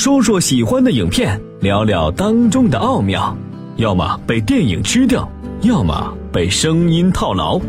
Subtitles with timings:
[0.00, 3.36] 说说喜欢的影片，聊聊当中的奥妙；
[3.76, 5.30] 要么被电影吃掉，
[5.60, 7.60] 要么被声音套牢。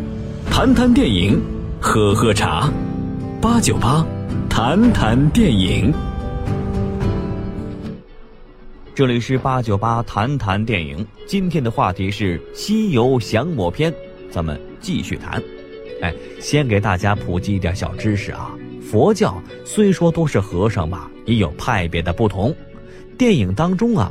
[0.50, 1.38] 谈谈电影，
[1.78, 2.72] 喝喝茶，
[3.38, 4.02] 八九八，
[4.48, 5.92] 谈谈电影。
[8.94, 13.92] 这里是八九八谈谈电影，今天的话题是《西游降魔篇》，
[14.30, 15.38] 咱们继续谈。
[16.00, 18.52] 哎，先给大家普及一点小知识啊。
[18.80, 22.54] 佛教虽说都是和尚吧，也有派别的不同。
[23.18, 24.10] 电影当中啊，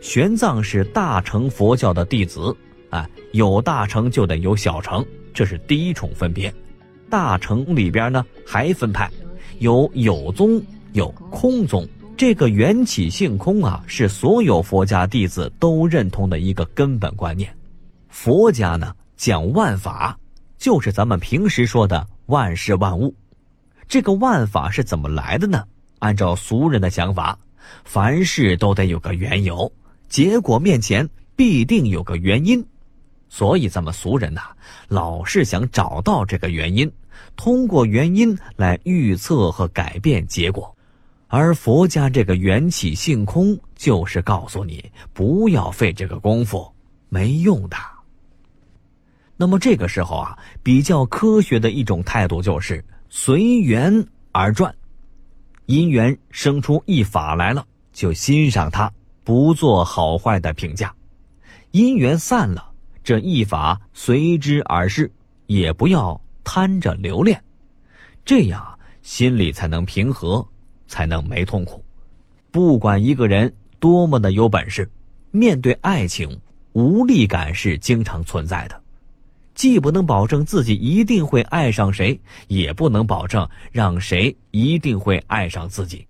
[0.00, 2.54] 玄奘是大乘佛教的弟子
[2.90, 6.52] 啊，有大乘就得有小乘，这是第一重分别。
[7.08, 9.10] 大乘里边呢还分派，
[9.58, 10.62] 有有宗，
[10.92, 11.86] 有空宗。
[12.16, 17.50] 这个缘起性空啊，是所有佛家弟子都认同的一个根本观念。
[18.08, 20.18] 佛家呢讲万法，
[20.58, 23.14] 就是咱们平时说的万事万物。
[23.88, 25.64] 这个万法是怎么来的呢？
[26.00, 27.38] 按照俗人的想法，
[27.84, 29.72] 凡事都得有个缘由，
[30.08, 32.62] 结果面前必定有个原因，
[33.28, 34.40] 所以咱们俗人呐，
[34.88, 36.90] 老是想找到这个原因，
[37.36, 40.76] 通过原因来预测和改变结果。
[41.28, 46.68] 而佛家这个缘起性空，就是告诉你不要费这个功夫，
[47.08, 47.76] 没用的。
[49.36, 54.74] 那么这个时候啊，比较科学的一种态度就是随缘而转，
[55.70, 58.90] 因缘生出一法来了，就欣赏它，
[59.22, 60.88] 不做好坏的评价；
[61.70, 62.72] 因缘散了，
[63.04, 65.08] 这一法随之而逝，
[65.46, 67.40] 也不要贪着留恋，
[68.24, 70.44] 这样心里才能平和。
[70.90, 71.84] 才能没痛苦。
[72.50, 74.90] 不管一个人多么的有本事，
[75.30, 76.36] 面对爱情，
[76.72, 78.82] 无力感是经常存在的。
[79.60, 86.06] 既不能保证自己一定会爱上谁，也不能保证让谁一定会爱上自己。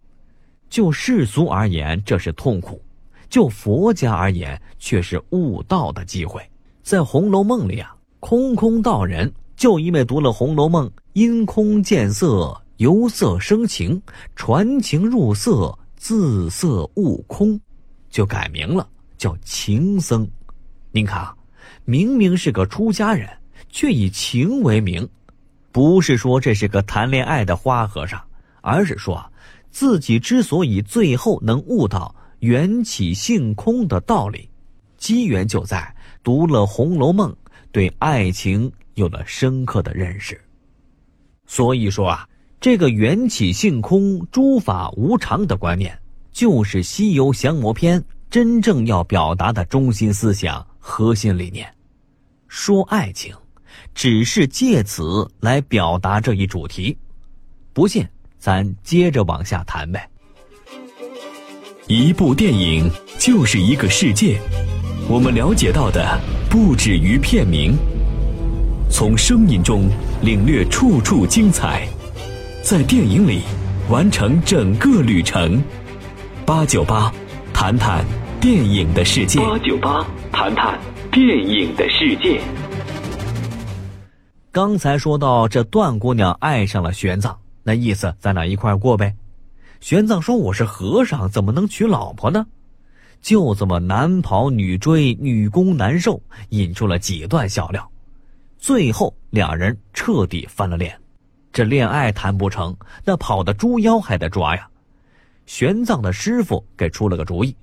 [0.69, 2.81] 就世俗而言，这是痛苦；
[3.29, 6.41] 就佛家而言，却是悟道的机会。
[6.85, 12.57] 在《红楼梦》里啊，空空道人就因为读了《红楼梦》，因空见色。
[12.77, 14.01] 由色生情，
[14.37, 17.61] 传情入色，自色悟空，
[18.11, 18.89] 就改名了，
[19.19, 20.25] 叫情僧。
[20.93, 21.35] 您看啊，
[21.85, 23.29] 明明是个出家人，
[23.71, 25.09] 却以情为名，
[25.73, 28.23] 不是说这是个谈恋爱的花和尚，
[28.61, 29.33] 而是说
[29.71, 34.49] 自己之所以最后能悟到缘起性空的道理，
[34.97, 37.31] 机缘就在读了《红楼梦》，
[37.73, 40.41] 对爱情有了深刻的认识。
[41.47, 42.27] 所以说啊。
[42.63, 45.99] 这个缘起性空、诸法无常的观念，
[46.31, 47.99] 就是《西游降魔篇》
[48.29, 51.67] 真正要表达的中心思想、核心理念。
[52.49, 53.35] 说爱情，
[53.95, 56.97] 只是借此来表达这一主题。
[57.73, 58.07] 不信，
[58.39, 60.09] 咱接着往下谈呗。
[61.87, 62.89] 一部电影
[63.19, 64.39] 就是一个世界，
[65.09, 67.77] 我们了解到的不止于片名，
[68.91, 69.89] 从声音中
[70.23, 71.87] 领略处处精彩。
[72.63, 73.41] 在电影里
[73.89, 75.61] 完成整个旅程，
[76.45, 77.13] 八九八
[77.53, 78.05] 谈谈
[78.41, 79.41] 电影的世界。
[79.41, 80.79] 八九八谈谈
[81.11, 82.41] 电影的世界。
[84.53, 89.15] 刚才说到这段姑娘爱上了玄奘，那意思咱俩一块过呗。
[89.81, 92.45] 玄奘说：“我是和尚，怎么能娶老婆呢？”
[93.23, 97.89] 就这么男跑女追，女攻男受，引出了几段笑料。
[98.59, 100.99] 最后两人彻底翻了脸。
[101.53, 104.69] 这恋爱谈不成，那跑的猪妖还得抓呀。
[105.47, 107.55] 玄奘的师傅给出了个主意，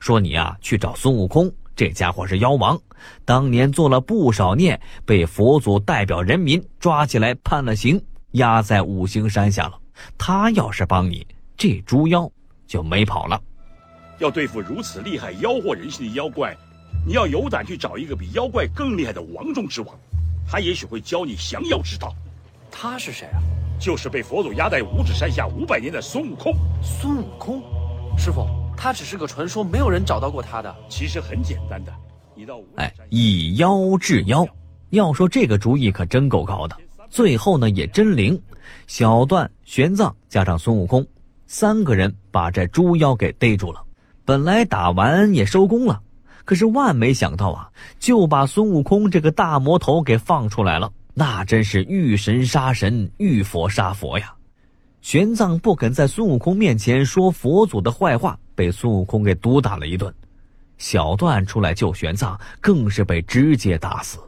[0.00, 2.80] 说：“你呀，去找孙悟空，这家伙是妖王，
[3.26, 9.78] 当年做了不少孽，被佛祖代表人民抓起来判了刑，压在五行山下了。
[10.16, 12.28] 他要是帮你，这猪妖
[12.66, 13.40] 就没跑了。
[14.18, 16.56] 要对付如此厉害、妖惑人心的妖怪，
[17.06, 19.94] 你要有胆去找一个比妖怪更厉害的王中之王，
[20.50, 22.12] 他也许会教你降妖之道。”
[22.72, 23.40] 他是谁啊？
[23.78, 26.54] 就是被佛祖压在五指山下五百年的孙悟空。
[26.82, 27.62] 孙悟空，
[28.16, 30.74] 师傅，他只是个传说，没有人找到过他的。
[30.88, 31.92] 其实很简单的，
[32.34, 34.46] 你到哎，以妖制妖，
[34.90, 36.76] 要说这个主意可真够高的。
[37.08, 38.40] 最后呢，也真灵。
[38.86, 41.06] 小段、玄奘加上孙悟空
[41.46, 43.82] 三个人把这猪妖给逮住了。
[44.24, 46.00] 本来打完也收工了，
[46.44, 50.92] 可是万没想到啊，就把孙悟空这个大魔头给放出来了。
[51.14, 54.34] 那真是遇神杀神，遇佛杀佛呀！
[55.06, 60.12] 玄奘不肯在孙悟空面前说佛祖的坏话，被孙悟空给毒打了一顿。
[60.78, 64.18] 小段出来救玄奘，更是被直接打死。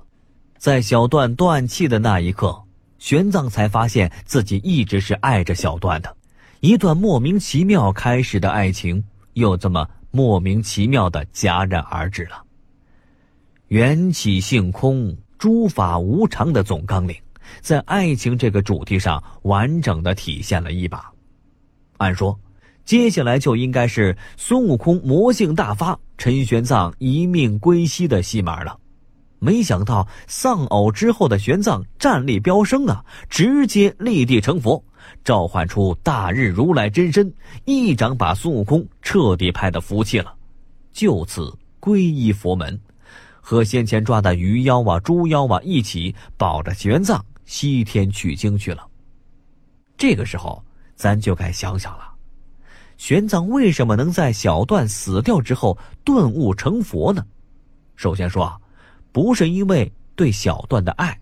[0.56, 2.56] 在小段断气的那一刻，
[3.00, 6.16] 玄奘才发现自己一直是爱着小段的，
[6.60, 9.02] 一段莫名其妙开始的爱情，
[9.32, 12.40] 又这么莫名其妙的戛然而止了。
[13.66, 17.16] 缘起性空，诸法无常的总纲领，
[17.60, 21.10] 在爱情这个主题上完整的体现了一把。
[21.98, 22.38] 按说，
[22.84, 28.78] 接下来就应该是孙悟空魔性大发，陈玄奘一命归西的戏码了。
[29.40, 34.82] 没想到丧偶之后的玄奘战力飙升啊，直接立地成佛，
[35.22, 37.32] 召唤出大日如来真身，
[37.64, 40.34] 一掌把孙悟空彻底拍得服气了，
[40.92, 42.76] 就此皈依佛门，
[43.40, 48.86] 和先前抓的鱼妖啊、猪妖啊一起保着玄奘西天取经去了。
[49.96, 50.62] 这个时候，
[50.94, 52.12] 咱就该想想了，
[52.98, 57.26] 玄奘为什么能在小段死掉之后顿悟成佛呢？
[57.96, 58.60] 首先说。
[59.10, 61.18] 不是因为对小段的爱，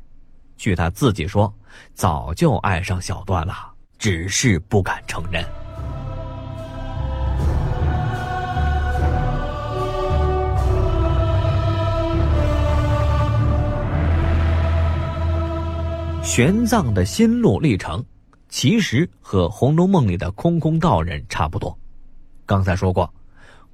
[0.56, 1.55] 据他自己说，
[1.94, 5.43] 早就爱上小段了，只是不敢承认。
[16.26, 18.05] 玄奘的心路历程，
[18.49, 21.78] 其实和《红楼梦》里的空空道人差不多。
[22.44, 23.08] 刚才说过。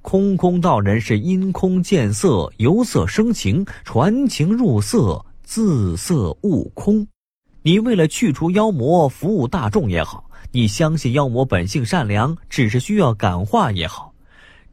[0.03, 7.07] 空空道人是因空见色，由色生情，传情入色，自色悟空。
[7.63, 14.13] 你为了去除妖魔，服务大众也好；你相信妖魔本性善良，只是需要感化也好。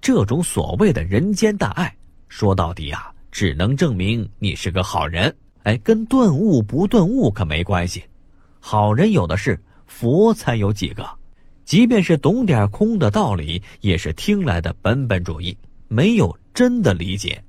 [0.03, 1.97] 这种所谓的人间大爱，
[2.29, 5.35] 说到底啊，只能证明你是个好人。
[5.65, 8.03] 哎，跟顿悟不顿悟可没关系。
[8.59, 11.09] 好人有的是，佛才有几个。
[11.65, 17.43] 即便是懂点空的道理，也是听来的本本主义，没有真的理解。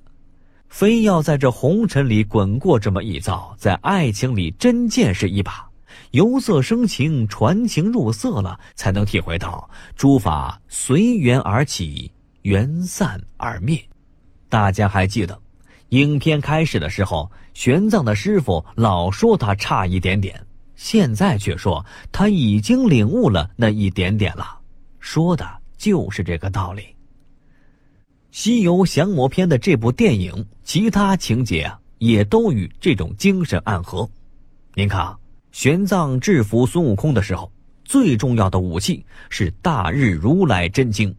[0.70, 5.68] 非要在这红尘里滚过这么一遭，在爱情里真见识一把，
[6.12, 12.12] 由色生情，传情入色了，才能体会到诸法随缘而起，
[12.44, 13.82] 缘散而灭。
[14.48, 15.38] 大家还记得，
[15.92, 20.42] 影片开始的时候，玄奘的师傅老说他差一点点。
[20.76, 24.58] 现在却说他已经领悟了那一点点了，
[25.00, 25.46] 说的
[25.78, 26.82] 就是这个道理。
[28.32, 34.10] 《西游降魔篇》的这部电影，其他情节，也都与这种精神暗合。
[34.74, 35.14] 您看，
[35.52, 37.52] 玄奘制服孙悟空的时候，
[37.84, 41.14] 最重要的武器是大日如来真经，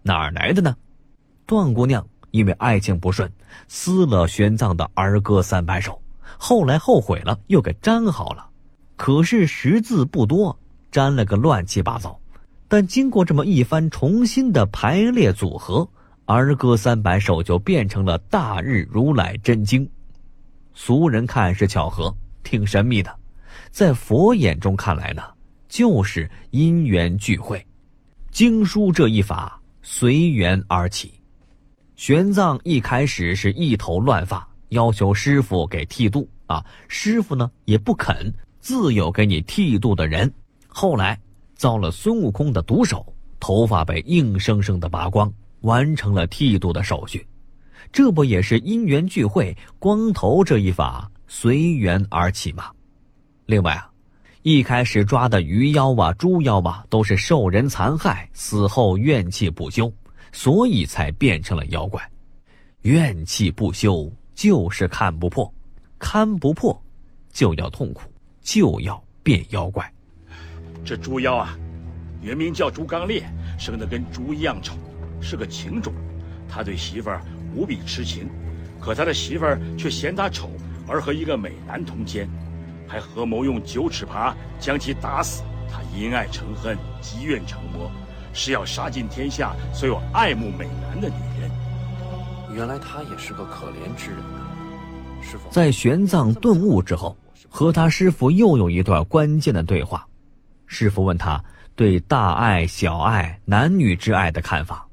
[0.00, 0.76] 哪儿来的呢？
[1.44, 3.30] 段姑娘因为爱情不顺，
[3.68, 6.02] 撕了玄奘的儿歌三百首，
[6.36, 8.48] 后来后悔了，又给粘好了。
[8.96, 10.58] 可是识字不多，
[10.90, 12.18] 粘了个乱七八糟。
[12.68, 15.86] 但经过这么一番重新的排列组合，
[16.24, 19.88] 儿歌三百首就变成了大日如来真经。
[20.72, 23.14] 俗人看是巧合，挺神秘的，
[23.70, 25.22] 在佛眼中看来呢，
[25.68, 27.64] 就是因缘聚会。
[28.30, 31.12] 经书这一法随缘而起。
[32.02, 38.34] 玄奘一开始是一头乱发，要求师傅给剃度啊，师傅呢也不肯。
[38.58, 40.28] 自有给你剃度的人，
[40.66, 41.16] 后来
[41.54, 43.06] 遭了孙悟空的毒手，
[43.38, 47.24] 头发被硬生生的拔光，完成了剃度的手续。
[47.92, 52.72] 这不也是因缘聚会，光头这一法随缘而起吗？
[53.46, 53.88] 另外啊，
[54.42, 59.92] 一开始抓的鱼妖啊、猪妖啊，都是受人残害，死后怨气不休，
[60.32, 62.02] 所以才变成了妖怪。
[62.82, 65.52] 怨气不休就是看不破，
[65.98, 66.82] 看不破
[67.30, 68.02] 就要痛苦。
[68.42, 69.88] 就要变妖怪。
[70.84, 71.56] 这猪妖啊，
[72.20, 73.22] 原名叫猪刚烈，
[73.56, 74.74] 生得跟猪一样丑，
[75.20, 75.94] 是个情种。
[76.48, 77.22] 他对媳妇儿
[77.54, 78.28] 无比痴情，
[78.80, 80.50] 可他的媳妇儿却嫌他丑，
[80.88, 82.28] 而和一个美男通奸，
[82.88, 85.44] 还合谋用九齿耙将其打死。
[85.70, 87.88] 他因爱成恨，积怨成魔，
[88.32, 91.50] 是要杀尽天下所有爱慕美男的女人。
[92.54, 94.50] 原来他也是个可怜之人啊！
[95.22, 97.16] 师傅，在玄奘顿悟之后。
[97.54, 100.06] 和他师傅又有一段关键的对话，
[100.66, 101.38] 师傅问他
[101.76, 104.88] 对大爱、小爱、男女之爱的看法。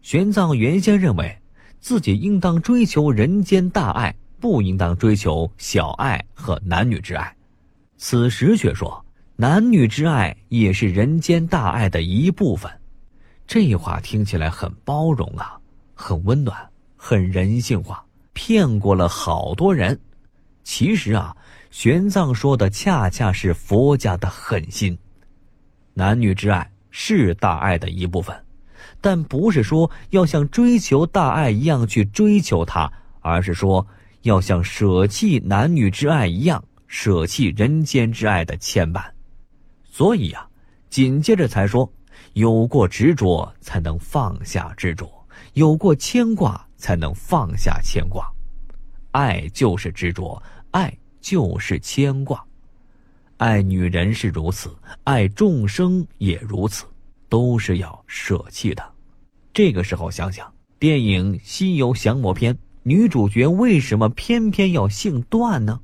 [0.00, 1.36] 玄奘原先认为，
[1.80, 7.34] 自己应当追求人间大爱，不应当追求小爱和男女之爱。
[7.96, 12.70] 此时却说，男女之爱也是人间大爱的一部分。
[13.46, 15.58] 这话听起来很包容啊，
[15.94, 16.56] 很温暖，
[16.96, 19.98] 很人性化，骗过了好多人。
[20.62, 21.36] 其实啊。
[21.70, 24.96] 玄奘说的恰恰是佛家的狠心，
[25.92, 28.44] 男女之爱是大爱的一部分，
[29.00, 32.88] 但不是说要像追求大爱一样去追求它，
[33.22, 33.84] 而是说
[34.22, 39.02] 要像舍弃男女之爱一样舍弃人间之爱的牵绊。
[39.82, 40.48] 所以啊，
[40.88, 41.92] 紧接着才说，
[42.34, 45.06] 有过执着，才能放下执着；
[45.54, 48.30] 有过牵挂，才能放下牵挂。
[49.12, 50.40] 爱就是执着，
[50.72, 52.44] 爱就是牵挂。
[53.36, 56.84] 爱女人是如此，爱众生也如此，
[57.28, 58.84] 都是要舍弃的。
[59.52, 65.80] 这个时候想想，电影《西游降魔篇》，女主角为什么偏偏要姓段呢？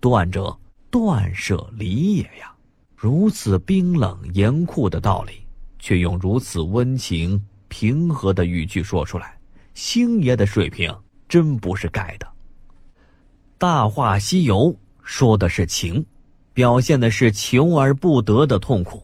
[0.00, 0.58] 断者
[0.90, 2.52] 断舍离也呀！
[2.96, 5.43] 如此冰冷严酷的道理，
[5.84, 7.38] 却用如此温情
[7.68, 9.36] 平和的语句说出来，
[9.74, 10.90] 星爷的水平
[11.28, 12.26] 真不是盖的。
[13.58, 14.72] 《大话西游》
[15.02, 16.02] 说的是情，
[16.54, 18.96] 表现的是求而不得的痛苦；《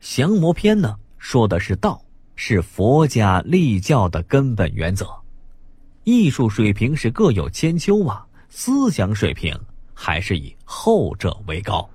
[0.00, 2.02] 降魔篇》呢，说的是道，
[2.34, 5.06] 是佛家立教的根本原则。
[6.02, 9.56] 艺术水平是各有千秋啊，思想水平
[9.94, 11.88] 还是以后者为高。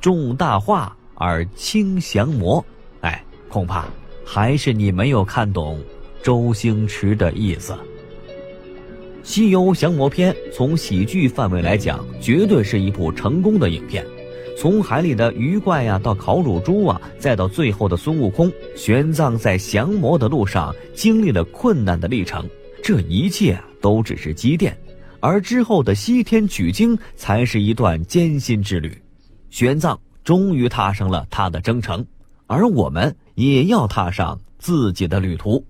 [0.00, 2.64] 重大话而轻降魔，
[3.52, 3.84] 恐怕
[4.24, 5.78] 还是你没有看懂
[6.22, 7.74] 周星驰的意思。
[9.22, 14.02] 《西游降魔篇》从喜剧范围来讲，绝对是一部成功的影片。
[14.56, 22.48] 从海里的鱼怪呀，到烤乳猪啊，再到最后的孙悟空玄奘在降魔的路上经历了困难的历程，
[22.82, 24.74] 这一切都只是积淀，
[25.20, 28.96] 而之后的西天取经才是一段艰辛之旅。
[29.50, 32.04] 玄奘终于踏上了他的征程，
[32.46, 35.64] 而我们也要踏上自己的旅途。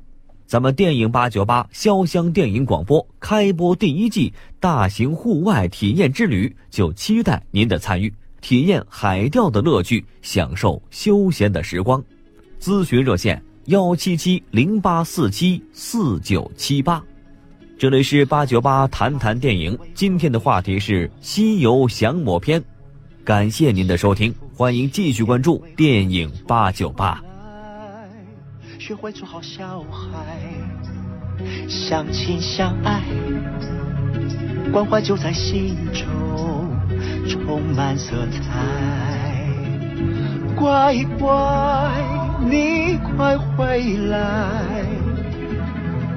[0.47, 8.13] 咱们电影八九八潇湘电影广播开播第一季大型户外体验之旅，就期待您的参与，
[8.43, 12.03] 体验海钓的乐趣，享受休闲的时光。
[12.61, 17.03] 咨询热线：幺七七零八四七四九七八。
[17.79, 22.61] 这里是八九八谈谈电影，今天的话题是《西游降魔篇》，
[23.25, 27.32] 感谢您的收听，欢迎继续关注电影八九八。
[28.83, 30.17] 学会做好小孩，
[31.69, 33.01] 相亲相爱，
[34.73, 36.69] 关怀就在心中
[37.29, 38.43] 充满色彩。
[40.57, 41.93] 乖乖，
[42.51, 44.85] 你快回来，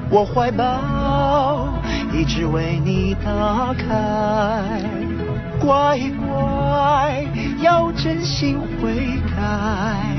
[0.09, 1.71] 我怀抱
[2.11, 4.81] 一直为你打开。
[5.59, 7.27] 乖乖，
[7.61, 10.14] 要真心悔改。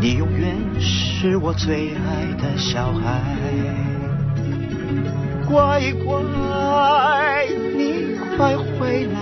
[0.00, 3.20] 你永远是我最爱的小孩，
[5.46, 9.20] 乖乖，你快回来，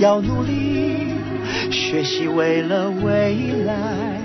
[0.00, 1.14] 要努力
[1.70, 4.18] 学习，为了未来，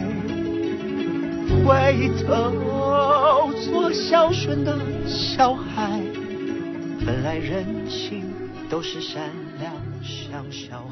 [1.64, 6.02] 回头做孝顺的小孩。
[7.06, 8.24] 本来人情
[8.68, 9.22] 都是善
[9.60, 10.89] 良，像小。